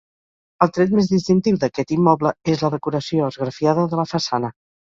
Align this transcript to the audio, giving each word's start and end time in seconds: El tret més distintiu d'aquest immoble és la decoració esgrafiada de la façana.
El 0.65 0.71
tret 0.77 0.95
més 0.99 1.09
distintiu 1.11 1.59
d'aquest 1.65 1.93
immoble 1.97 2.33
és 2.55 2.65
la 2.67 2.73
decoració 2.77 3.29
esgrafiada 3.33 3.87
de 3.95 4.05
la 4.05 4.11
façana. 4.17 4.55